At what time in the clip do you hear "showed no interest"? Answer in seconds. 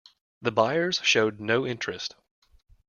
1.03-2.15